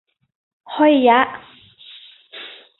[0.75, 1.19] ฮ้อยยะ